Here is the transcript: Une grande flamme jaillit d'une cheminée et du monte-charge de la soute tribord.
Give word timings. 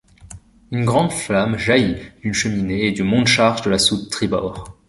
Une 0.71 0.83
grande 0.83 1.11
flamme 1.11 1.59
jaillit 1.59 2.01
d'une 2.23 2.33
cheminée 2.33 2.87
et 2.87 2.91
du 2.91 3.03
monte-charge 3.03 3.61
de 3.61 3.69
la 3.69 3.77
soute 3.77 4.09
tribord. 4.09 4.65